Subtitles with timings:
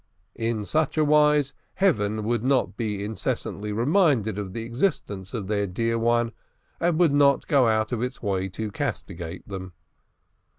[0.39, 5.99] In such wise, Heaven would not be incessantly reminded of the existence of their dear
[5.99, 6.31] one,
[6.79, 9.73] and would not go out of its way to castigate them.